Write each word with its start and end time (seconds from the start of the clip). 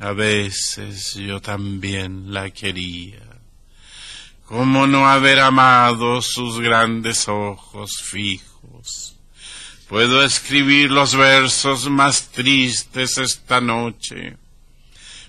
a 0.00 0.12
veces 0.12 1.14
yo 1.14 1.40
también 1.42 2.32
la 2.32 2.50
quería. 2.50 3.20
¿Cómo 4.46 4.86
no 4.86 5.06
haber 5.06 5.40
amado 5.40 6.22
sus 6.22 6.58
grandes 6.58 7.28
ojos 7.28 8.02
fijos? 8.02 9.16
Puedo 9.88 10.24
escribir 10.24 10.90
los 10.90 11.14
versos 11.14 11.90
más 11.90 12.30
tristes 12.30 13.18
esta 13.18 13.60
noche. 13.60 14.38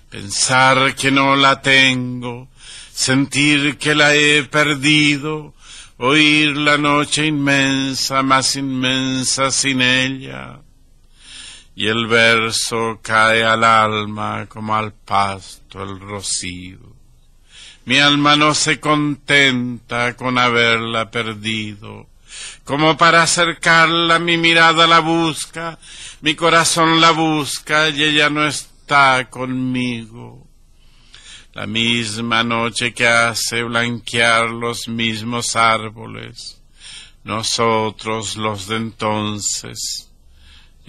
Pensar 0.09 0.95
que 0.95 1.11
no 1.11 1.35
la 1.35 1.61
tengo, 1.61 2.47
sentir 2.93 3.77
que 3.77 3.93
la 3.93 4.15
he 4.15 4.43
perdido, 4.43 5.53
oír 5.97 6.55
la 6.55 6.77
noche 6.77 7.25
inmensa, 7.25 8.23
más 8.23 8.55
inmensa 8.55 9.51
sin 9.51 9.81
ella 9.81 10.61
y 11.75 11.87
el 11.87 12.07
verso 12.07 12.99
cae 13.01 13.43
al 13.43 13.63
alma 13.63 14.45
como 14.47 14.75
al 14.75 14.93
pasto 14.93 15.81
el 15.83 15.99
rocío. 15.99 16.79
Mi 17.85 17.99
alma 17.99 18.35
no 18.35 18.53
se 18.53 18.79
contenta 18.79 20.15
con 20.15 20.37
haberla 20.37 21.09
perdido, 21.09 22.07
como 22.63 22.95
para 22.95 23.23
acercarla 23.23 24.19
mi 24.19 24.37
mirada 24.37 24.85
la 24.85 24.99
busca, 24.99 25.79
mi 26.21 26.35
corazón 26.35 27.01
la 27.01 27.11
busca 27.11 27.89
y 27.89 28.03
ella 28.03 28.29
no 28.29 28.45
está 28.45 29.29
conmigo. 29.29 30.47
La 31.53 31.67
misma 31.67 32.43
noche 32.43 32.93
que 32.93 33.07
hace 33.07 33.63
blanquear 33.63 34.51
los 34.51 34.87
mismos 34.87 35.55
árboles, 35.55 36.61
nosotros 37.23 38.37
los 38.37 38.67
de 38.67 38.77
entonces, 38.77 40.10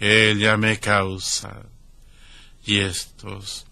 ella 0.00 0.56
me 0.56 0.80
causa, 0.80 1.62
y 2.64 2.78
estos 2.78 3.66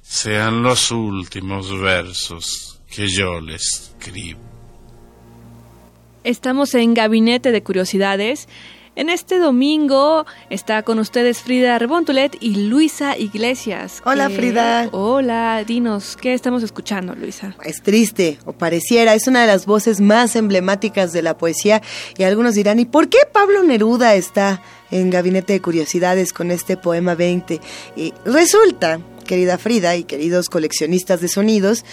sean 0.00 0.62
los 0.62 0.90
últimos 0.90 1.78
versos 1.78 2.80
que 2.88 3.08
yo 3.08 3.40
le 3.40 3.56
escribo. 3.56 4.40
Estamos 6.24 6.74
en 6.74 6.94
Gabinete 6.94 7.50
de 7.50 7.62
Curiosidades. 7.64 8.48
En 8.94 9.08
este 9.08 9.38
domingo 9.38 10.26
está 10.50 10.82
con 10.82 10.98
ustedes 10.98 11.40
Frida 11.40 11.78
Rebontulet 11.78 12.36
y 12.40 12.66
Luisa 12.68 13.16
Iglesias. 13.16 14.02
Hola, 14.04 14.28
que- 14.28 14.34
Frida. 14.34 14.88
Hola, 14.92 15.64
dinos, 15.66 16.18
¿qué 16.20 16.34
estamos 16.34 16.62
escuchando, 16.62 17.14
Luisa? 17.14 17.56
Es 17.64 17.80
triste, 17.82 18.38
o 18.44 18.52
pareciera, 18.52 19.14
es 19.14 19.26
una 19.26 19.40
de 19.40 19.46
las 19.46 19.64
voces 19.64 20.02
más 20.02 20.36
emblemáticas 20.36 21.14
de 21.14 21.22
la 21.22 21.38
poesía 21.38 21.80
y 22.18 22.24
algunos 22.24 22.54
dirán, 22.54 22.80
¿y 22.80 22.84
por 22.84 23.08
qué 23.08 23.20
Pablo 23.32 23.62
Neruda 23.62 24.14
está 24.14 24.60
en 24.90 25.08
Gabinete 25.08 25.54
de 25.54 25.62
Curiosidades 25.62 26.34
con 26.34 26.50
este 26.50 26.76
poema 26.76 27.14
20? 27.14 27.62
Y 27.96 28.12
resulta, 28.26 29.00
querida 29.26 29.56
Frida 29.56 29.96
y 29.96 30.04
queridos 30.04 30.50
coleccionistas 30.50 31.22
de 31.22 31.28
sonidos, 31.28 31.86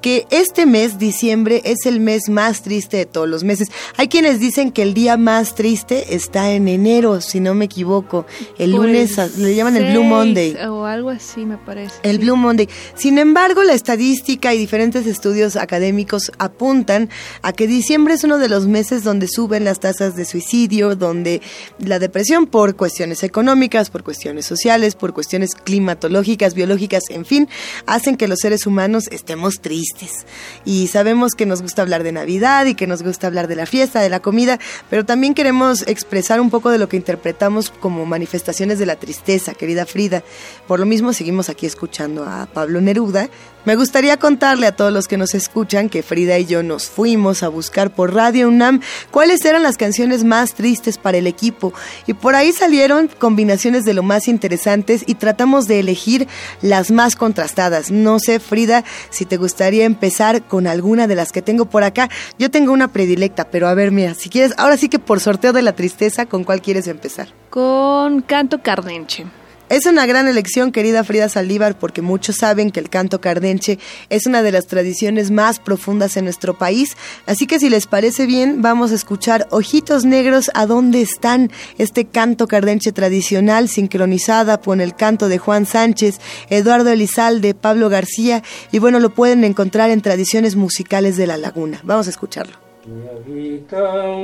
que 0.00 0.26
este 0.30 0.66
mes, 0.66 0.98
diciembre, 0.98 1.62
es 1.64 1.86
el 1.86 2.00
mes 2.00 2.28
más 2.28 2.62
triste 2.62 2.98
de 2.98 3.06
todos 3.06 3.28
los 3.28 3.44
meses. 3.44 3.68
Hay 3.96 4.08
quienes 4.08 4.40
dicen 4.40 4.70
que 4.70 4.82
el 4.82 4.94
día 4.94 5.16
más 5.16 5.54
triste 5.54 6.14
está 6.14 6.52
en 6.52 6.68
enero, 6.68 7.20
si 7.20 7.40
no 7.40 7.54
me 7.54 7.64
equivoco. 7.64 8.26
El 8.58 8.72
Por 8.72 8.86
lunes, 8.86 9.16
le 9.38 9.54
llaman 9.54 9.76
el 9.76 9.92
Blue 9.92 10.04
Monday. 10.04 10.56
O 10.68 10.84
algo 10.84 11.10
así, 11.10 11.44
me 11.44 11.58
parece. 11.58 11.94
El 12.02 12.18
Blue 12.18 12.36
Monday. 12.36 12.68
Sin 12.94 13.18
embargo, 13.18 13.62
la 13.64 13.74
estadística 13.74 14.54
y 14.54 14.58
diferentes 14.58 15.06
estudios 15.06 15.56
académicos 15.56 16.30
apuntan 16.38 17.08
a 17.42 17.52
que 17.52 17.66
diciembre 17.66 18.14
es 18.14 18.24
uno 18.24 18.38
de 18.38 18.48
los 18.48 18.66
meses 18.66 19.02
donde 19.02 19.28
suben 19.28 19.64
las 19.64 19.80
tasas 19.80 20.16
de 20.16 20.24
suicidio, 20.24 20.96
donde 20.96 21.40
la 21.78 21.98
depresión 21.98 22.46
por 22.46 22.76
cuestiones 22.76 23.22
económicas, 23.22 23.90
por 23.90 24.02
cuestiones 24.02 24.46
sociales, 24.46 24.94
por 24.94 25.12
cuestiones 25.12 25.54
climatológicas, 25.54 26.54
biológicas, 26.54 27.04
en 27.10 27.24
fin, 27.24 27.48
hacen 27.86 28.16
que 28.16 28.28
los 28.28 28.38
seres 28.40 28.66
humanos 28.66 29.04
estemos 29.10 29.60
tristes. 29.60 29.85
Tristes. 29.86 30.26
Y 30.64 30.88
sabemos 30.88 31.34
que 31.34 31.46
nos 31.46 31.62
gusta 31.62 31.82
hablar 31.82 32.02
de 32.02 32.12
Navidad 32.12 32.66
y 32.66 32.74
que 32.74 32.86
nos 32.86 33.02
gusta 33.02 33.26
hablar 33.26 33.48
de 33.48 33.56
la 33.56 33.66
fiesta, 33.66 34.00
de 34.00 34.08
la 34.08 34.20
comida, 34.20 34.58
pero 34.90 35.04
también 35.04 35.34
queremos 35.34 35.86
expresar 35.86 36.40
un 36.40 36.50
poco 36.50 36.70
de 36.70 36.78
lo 36.78 36.88
que 36.88 36.96
interpretamos 36.96 37.70
como 37.70 38.06
manifestaciones 38.06 38.78
de 38.78 38.86
la 38.86 38.96
tristeza, 38.96 39.54
querida 39.54 39.86
Frida. 39.86 40.22
Por 40.66 40.80
lo 40.80 40.86
mismo 40.86 41.12
seguimos 41.12 41.48
aquí 41.48 41.66
escuchando 41.66 42.24
a 42.24 42.46
Pablo 42.46 42.80
Neruda. 42.80 43.28
Me 43.64 43.74
gustaría 43.74 44.16
contarle 44.16 44.68
a 44.68 44.76
todos 44.76 44.92
los 44.92 45.08
que 45.08 45.16
nos 45.16 45.34
escuchan 45.34 45.88
que 45.88 46.04
Frida 46.04 46.38
y 46.38 46.44
yo 46.44 46.62
nos 46.62 46.86
fuimos 46.86 47.42
a 47.42 47.48
buscar 47.48 47.92
por 47.92 48.14
Radio 48.14 48.46
UNAM 48.46 48.80
cuáles 49.10 49.44
eran 49.44 49.64
las 49.64 49.76
canciones 49.76 50.22
más 50.22 50.54
tristes 50.54 50.98
para 50.98 51.18
el 51.18 51.26
equipo 51.26 51.74
y 52.06 52.14
por 52.14 52.36
ahí 52.36 52.52
salieron 52.52 53.10
combinaciones 53.18 53.84
de 53.84 53.92
lo 53.92 54.04
más 54.04 54.28
interesantes 54.28 55.02
y 55.04 55.16
tratamos 55.16 55.66
de 55.66 55.80
elegir 55.80 56.28
las 56.62 56.92
más 56.92 57.16
contrastadas. 57.16 57.90
No 57.90 58.20
sé, 58.20 58.38
Frida, 58.38 58.84
si 59.10 59.24
te 59.24 59.36
gustaría 59.36 59.75
empezar 59.84 60.42
con 60.42 60.66
alguna 60.66 61.06
de 61.06 61.14
las 61.14 61.32
que 61.32 61.42
tengo 61.42 61.66
por 61.66 61.84
acá. 61.84 62.08
Yo 62.38 62.50
tengo 62.50 62.72
una 62.72 62.88
predilecta, 62.88 63.50
pero 63.50 63.68
a 63.68 63.74
ver, 63.74 63.92
mira, 63.92 64.14
si 64.14 64.28
quieres, 64.28 64.54
ahora 64.56 64.76
sí 64.76 64.88
que 64.88 64.98
por 64.98 65.20
sorteo 65.20 65.52
de 65.52 65.62
la 65.62 65.74
tristeza, 65.74 66.26
¿con 66.26 66.44
cuál 66.44 66.62
quieres 66.62 66.86
empezar? 66.86 67.28
Con 67.50 68.22
Canto 68.22 68.62
Cardenche. 68.62 69.26
Es 69.68 69.84
una 69.86 70.06
gran 70.06 70.28
elección, 70.28 70.70
querida 70.70 71.02
Frida 71.02 71.28
Saldívar, 71.28 71.76
porque 71.76 72.00
muchos 72.00 72.36
saben 72.36 72.70
que 72.70 72.78
el 72.78 72.88
canto 72.88 73.20
cardenche 73.20 73.80
es 74.10 74.26
una 74.26 74.42
de 74.42 74.52
las 74.52 74.68
tradiciones 74.68 75.32
más 75.32 75.58
profundas 75.58 76.16
en 76.16 76.22
nuestro 76.22 76.56
país. 76.56 76.96
Así 77.26 77.48
que 77.48 77.58
si 77.58 77.68
les 77.68 77.88
parece 77.88 78.26
bien, 78.26 78.62
vamos 78.62 78.92
a 78.92 78.94
escuchar 78.94 79.48
Ojitos 79.50 80.04
Negros, 80.04 80.52
¿a 80.54 80.66
dónde 80.66 81.02
están? 81.02 81.50
Este 81.78 82.04
canto 82.04 82.46
cardenche 82.46 82.92
tradicional, 82.92 83.68
sincronizada 83.68 84.58
con 84.58 84.80
el 84.80 84.94
canto 84.94 85.28
de 85.28 85.38
Juan 85.38 85.66
Sánchez, 85.66 86.20
Eduardo 86.48 86.90
Elizalde, 86.90 87.54
Pablo 87.54 87.88
García, 87.88 88.44
y 88.70 88.78
bueno, 88.78 89.00
lo 89.00 89.10
pueden 89.10 89.42
encontrar 89.42 89.90
en 89.90 90.00
Tradiciones 90.00 90.54
Musicales 90.54 91.16
de 91.16 91.26
la 91.26 91.38
Laguna. 91.38 91.80
Vamos 91.82 92.06
a 92.06 92.10
escucharlo. 92.10 92.54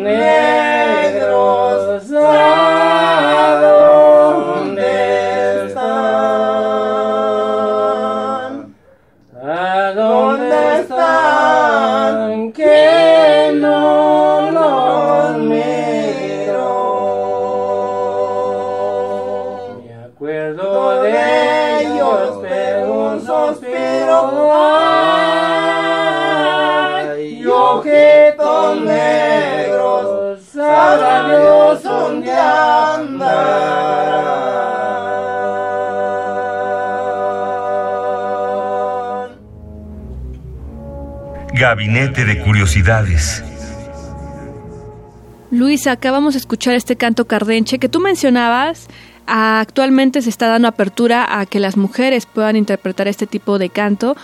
negros, 0.03 1.62
Gabinete 41.63 42.25
de 42.25 42.41
Curiosidades. 42.41 43.45
Luisa, 45.53 45.93
acabamos 45.93 46.35
de 46.35 46.41
escuchar 46.41 46.75
este 46.75 46.97
canto 46.97 47.29
cardenche 47.29 47.79
que 47.79 47.89
tú 47.89 48.01
mencionabas. 48.01 48.89
Actualmente 49.29 50.23
se 50.23 50.29
está 50.29 50.49
dando 50.49 50.67
apertura 50.67 51.39
a 51.39 51.47
que 51.47 51.61
las 51.61 51.77
mujeres 51.77 52.27
puedan 52.27 52.57
interpretar 52.57 53.07
este 53.07 53.29
tipo 53.29 53.61
de 53.61 53.71
canto, 53.71 54.17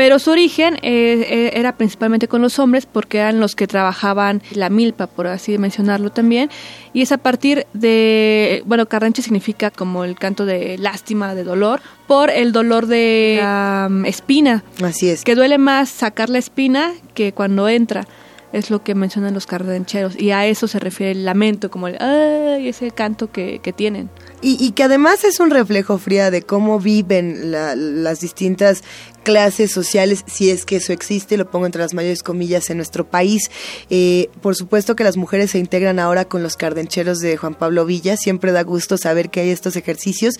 pero 0.00 0.18
su 0.18 0.30
origen 0.30 0.76
eh, 0.76 0.80
eh, 0.82 1.50
era 1.56 1.76
principalmente 1.76 2.26
con 2.26 2.40
los 2.40 2.58
hombres 2.58 2.86
porque 2.86 3.18
eran 3.18 3.38
los 3.38 3.54
que 3.54 3.66
trabajaban 3.66 4.40
la 4.52 4.70
milpa, 4.70 5.06
por 5.06 5.26
así 5.26 5.58
mencionarlo 5.58 6.08
también. 6.08 6.48
Y 6.94 7.02
es 7.02 7.12
a 7.12 7.18
partir 7.18 7.66
de, 7.74 8.62
bueno, 8.64 8.86
cardenche 8.86 9.20
significa 9.20 9.70
como 9.70 10.04
el 10.04 10.16
canto 10.16 10.46
de 10.46 10.78
lástima, 10.78 11.34
de 11.34 11.44
dolor, 11.44 11.82
por 12.06 12.30
el 12.30 12.52
dolor 12.52 12.86
de 12.86 13.40
la 13.42 13.90
espina. 14.06 14.64
Así 14.82 15.10
es. 15.10 15.22
Que 15.22 15.34
duele 15.34 15.58
más 15.58 15.90
sacar 15.90 16.30
la 16.30 16.38
espina 16.38 16.92
que 17.12 17.34
cuando 17.34 17.68
entra 17.68 18.06
es 18.52 18.70
lo 18.70 18.82
que 18.82 18.94
mencionan 18.94 19.34
los 19.34 19.46
cardencheros 19.46 20.18
y 20.18 20.30
a 20.30 20.46
eso 20.46 20.66
se 20.66 20.78
refiere 20.78 21.12
el 21.12 21.24
lamento, 21.24 21.70
como 21.70 21.88
el 21.88 22.00
ay, 22.00 22.68
ese 22.68 22.90
canto 22.90 23.30
que, 23.30 23.60
que 23.62 23.72
tienen. 23.72 24.10
Y, 24.42 24.72
que 24.72 24.84
además 24.84 25.22
es 25.24 25.38
un 25.38 25.50
reflejo 25.50 25.98
fría 25.98 26.30
de 26.30 26.40
cómo 26.40 26.80
viven 26.80 27.52
las 27.52 28.20
distintas 28.20 28.82
clases 29.30 29.70
sociales, 29.70 30.24
si 30.26 30.50
es 30.50 30.64
que 30.64 30.76
eso 30.76 30.92
existe, 30.92 31.36
lo 31.36 31.48
pongo 31.48 31.66
entre 31.66 31.80
las 31.80 31.94
mayores 31.94 32.24
comillas, 32.24 32.68
en 32.68 32.78
nuestro 32.78 33.08
país. 33.08 33.48
Eh, 33.88 34.28
por 34.42 34.56
supuesto 34.56 34.96
que 34.96 35.04
las 35.04 35.16
mujeres 35.16 35.52
se 35.52 35.58
integran 35.58 36.00
ahora 36.00 36.24
con 36.24 36.42
los 36.42 36.56
cardencheros 36.56 37.20
de 37.20 37.36
Juan 37.36 37.54
Pablo 37.54 37.86
Villa, 37.86 38.16
siempre 38.16 38.50
da 38.50 38.62
gusto 38.62 38.98
saber 38.98 39.30
que 39.30 39.40
hay 39.40 39.50
estos 39.50 39.76
ejercicios, 39.76 40.34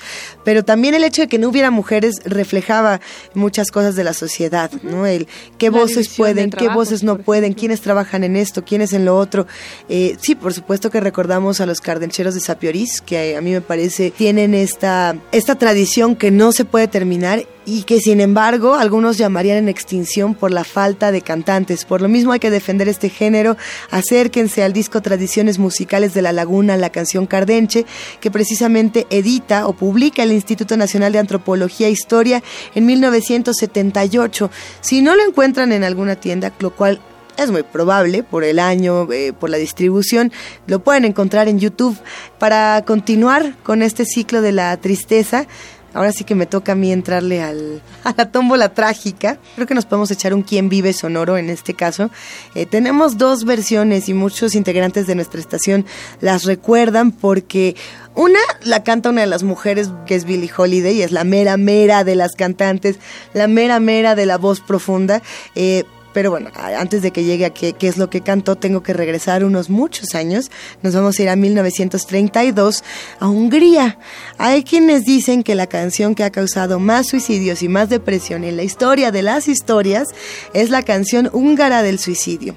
pero 0.45 0.65
también 0.65 0.95
el 0.95 1.05
hecho 1.05 1.23
de 1.23 1.29
que 1.29 1.39
no 1.39 1.49
hubiera 1.49 1.71
mujeres 1.71 2.17
reflejaba 2.25 3.01
muchas 3.35 3.71
cosas 3.71 3.95
de 3.95 4.03
la 4.03 4.13
sociedad, 4.13 4.73
¿no? 4.83 5.07
El 5.07 5.29
qué 5.57 5.71
voces 5.71 6.09
pueden, 6.17 6.51
qué 6.51 6.69
voces 6.69 7.05
no 7.05 7.19
pueden, 7.19 7.53
quiénes 7.53 7.81
trabajan 7.81 8.25
en 8.25 8.35
esto, 8.35 8.65
quiénes 8.65 8.93
en 8.93 9.05
lo 9.05 9.17
otro. 9.17 9.47
Eh, 9.89 10.17
sí, 10.21 10.35
por 10.35 10.53
supuesto 10.53 10.91
que 10.91 10.99
recordamos 10.99 11.61
a 11.61 11.67
los 11.67 11.81
cardencheros 11.81 12.35
de 12.35 12.41
Sapiorís, 12.41 13.01
que 13.01 13.37
a 13.37 13.41
mí 13.41 13.53
me 13.53 13.61
parece 13.61 14.11
tienen 14.11 14.55
esta, 14.55 15.17
esta 15.31 15.55
tradición 15.55 16.17
que 16.17 16.33
no 16.33 16.51
se 16.51 16.65
puede 16.65 16.89
terminar 16.89 17.47
y 17.65 17.83
que 17.83 18.01
sin 18.01 18.21
embargo 18.21 18.75
algunos 18.75 19.19
llamarían 19.19 19.59
en 19.59 19.69
extinción 19.69 20.35
por 20.35 20.51
la 20.51 20.65
falta 20.65 21.13
de 21.13 21.23
cantantes. 21.23 21.85
Por 21.85 22.01
lo 22.01 22.09
mismo 22.09 22.33
hay 22.33 22.41
que 22.41 22.51
defender 22.51 22.89
este 22.89 23.09
género. 23.09 23.57
Acérquense 23.91 24.63
al 24.63 24.73
disco 24.73 25.03
Tradiciones 25.03 25.59
Musicales 25.59 26.15
de 26.15 26.23
la 26.23 26.33
Laguna, 26.33 26.77
la 26.77 26.91
canción 26.91 27.27
Cardenche, 27.27 27.87
que 28.21 28.31
precisamente 28.31 29.07
edita 29.11 29.67
o 29.67 29.73
publica 29.73 30.23
el 30.23 30.33
Instituto 30.33 30.77
Nacional 30.77 31.13
de 31.13 31.19
Antropología 31.19 31.89
e 31.89 31.91
Historia 31.91 32.43
en 32.75 32.87
1978. 32.87 34.51
Si 34.81 35.03
no 35.03 35.17
lo 35.17 35.25
encuentran 35.25 35.73
en 35.73 35.85
alguna 35.85 36.17
tienda, 36.17 36.53
lo 36.59 36.71
cual 36.71 37.01
es 37.37 37.51
muy 37.51 37.63
probable 37.63 38.23
por 38.23 38.45
el 38.45 38.59
año, 38.59 39.11
eh, 39.13 39.33
por 39.33 39.51
la 39.51 39.57
distribución, 39.57 40.33
lo 40.67 40.81
pueden 40.81 41.05
encontrar 41.05 41.49
en 41.49 41.59
YouTube. 41.59 41.97
Para 42.39 42.85
continuar 42.87 43.55
con 43.63 43.83
este 43.83 44.05
ciclo 44.05 44.43
de 44.43 44.53
la 44.53 44.77
tristeza, 44.77 45.47
Ahora 45.95 46.13
sí 46.13 46.25
que 46.25 46.35
me 46.35 46.47
toca 46.47 46.73
a 46.73 46.75
mí 46.75 46.93
entrarle 46.93 47.43
al, 47.43 47.83
a 48.05 48.15
la 48.17 48.31
tómbola 48.31 48.75
trágica. 48.75 49.39
Creo 49.55 49.67
que 49.67 49.75
nos 49.75 49.87
podemos 49.87 50.11
echar 50.11 50.35
un 50.35 50.43
quién 50.43 50.69
vive 50.69 50.93
sonoro 50.93 51.37
en 51.37 51.51
este 51.51 51.75
caso. 51.75 52.11
Eh, 52.55 52.67
tenemos 52.67 53.19
dos 53.19 53.45
versiones 53.45 54.09
y 54.09 54.15
muchos 54.15 54.55
integrantes 54.55 55.07
de 55.07 55.15
nuestra 55.15 55.41
estación 55.41 55.87
las 56.21 56.45
recuerdan 56.45 57.13
porque 57.13 57.77
una 58.15 58.41
la 58.63 58.83
canta 58.83 59.11
una 59.11 59.21
de 59.23 59.27
las 59.27 59.43
mujeres 59.43 59.91
que 60.07 60.15
es 60.15 60.25
Billie 60.25 60.51
Holiday, 60.55 61.03
es 61.03 61.13
la 61.13 61.25
mera 61.25 61.57
mera 61.57 62.05
de 62.05 62.17
las 62.17 62.33
cantantes, 62.33 62.99
la 63.35 63.47
mera 63.47 63.81
mera 63.81 64.15
de 64.15 64.27
la 64.27 64.39
voz 64.39 64.61
profunda. 64.61 65.23
Eh, 65.55 65.85
pero 66.13 66.31
bueno, 66.31 66.51
antes 66.55 67.03
de 67.03 67.11
que 67.13 67.25
llegue 67.25 67.45
a 67.45 67.51
qué, 67.51 67.75
es 67.81 67.97
lo 67.97 68.11
que 68.11 68.21
cantó, 68.21 68.57
tengo 68.57 68.83
que 68.83 68.93
regresar 68.93 69.45
unos 69.45 69.71
muchos 69.71 70.15
años. 70.15 70.51
Nos 70.83 70.95
vamos 70.95 71.19
a 71.19 71.23
ir 71.23 71.29
a 71.29 71.37
1932 71.37 72.85
a 73.21 73.29
Hungría. 73.29 73.99
Hay 74.39 74.65
quienes 74.65 75.05
dicen 75.05 75.43
que 75.43 75.55
la 75.55 75.67
canción 75.67 76.15
que 76.15 76.25
ha 76.25 76.31
causado 76.31 76.81
más 76.81 77.09
suicidios 77.09 77.63
y 77.63 77.69
más 77.69 77.89
depresión 77.89 78.45
en 78.45 78.57
la 78.57 78.63
historia 78.63 79.13
de 79.13 79.23
las 79.23 79.49
historias 79.49 80.09
es 80.53 80.71
la 80.71 80.83
canción 80.83 81.31
húngara 81.33 81.83
del 81.83 81.99
suicidio. 81.99 82.57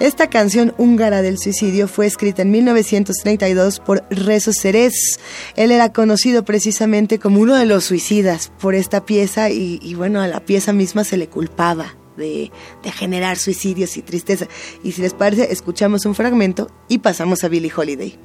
Esta 0.00 0.30
canción 0.30 0.74
húngara 0.78 1.22
del 1.22 1.38
suicidio 1.38 1.88
fue 1.88 2.06
escrita 2.06 2.42
en 2.42 2.52
1932 2.52 3.80
por 3.80 4.04
Rezo 4.10 4.52
Ceres. 4.52 5.18
Él 5.56 5.72
era 5.72 5.92
conocido 5.92 6.44
precisamente 6.44 7.18
como 7.18 7.40
uno 7.40 7.56
de 7.56 7.66
los 7.66 7.84
suicidas 7.84 8.52
por 8.60 8.76
esta 8.76 9.04
pieza 9.04 9.50
y, 9.50 9.80
y 9.82 9.94
bueno, 9.94 10.20
a 10.20 10.28
la 10.28 10.40
pieza 10.40 10.72
misma 10.72 11.02
se 11.02 11.16
le 11.16 11.26
culpaba 11.26 11.97
de, 12.18 12.50
generar 12.92 13.38
suicidios 13.38 13.96
y 13.96 14.02
tristeza. 14.02 14.46
Y 14.82 14.92
si 14.92 15.00
les 15.02 15.14
parece, 15.14 15.50
escuchamos 15.52 16.04
un 16.04 16.14
fragmento 16.14 16.70
y 16.88 16.98
pasamos 16.98 17.44
a 17.44 17.48
Billie 17.48 17.72
Holiday. 17.74 18.18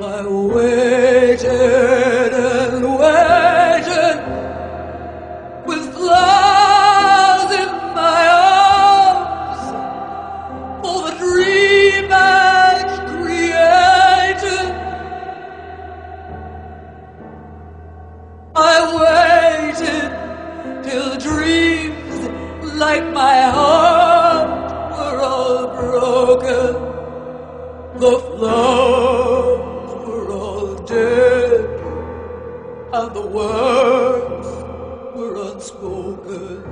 like 0.00 0.99
The 28.00 28.18
flowers 28.18 30.08
were 30.08 30.32
all 30.32 30.74
dead, 30.86 31.66
and 32.94 33.14
the 33.14 33.26
words 33.26 34.48
were 35.14 35.36
unspoken. 35.52 36.64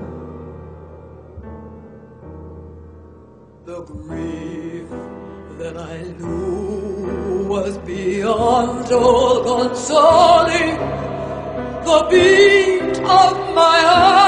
The 3.66 3.82
grief 3.82 4.88
that 5.58 5.76
I 5.76 6.00
knew 6.18 7.47
was 7.47 7.76
beyond 7.76 8.90
all 8.90 9.44
consoling. 9.44 10.78
The 11.85 12.06
beat 12.11 12.99
of 13.00 13.54
my 13.54 13.80
heart. 13.85 14.27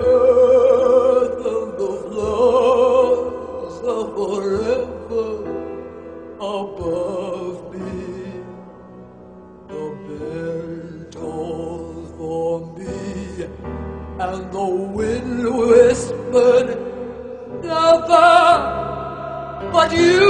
and 14.21 14.51
the 14.51 14.65
wind 14.65 15.43
whispered, 15.55 16.77
Never, 17.63 18.29
but 19.73 19.91
you 19.91 20.20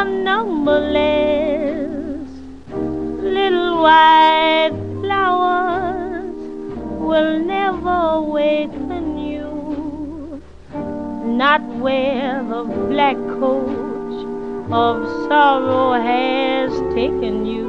are 0.00 0.08
numberless. 0.08 1.76
Little 3.36 3.82
white 3.82 4.76
flowers 5.00 6.38
will 7.08 7.38
never 7.40 7.98
awaken 8.20 9.18
you. 9.18 10.42
Not 11.42 11.62
where 11.84 12.42
the 12.52 12.62
black 12.88 13.16
coach 13.40 14.20
of 14.72 14.94
sorrow 15.28 15.92
has 16.00 16.70
taken 16.94 17.44
you. 17.44 17.68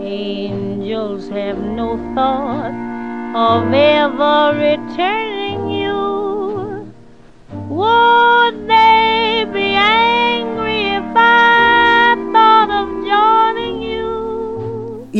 Angels 0.00 1.28
have 1.28 1.58
no 1.58 1.88
thought 2.14 2.72
of 3.36 3.74
ever 3.74 4.58
returning 4.58 5.29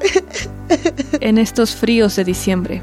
en 1.20 1.38
estos 1.38 1.74
fríos 1.74 2.16
de 2.16 2.24
diciembre. 2.24 2.82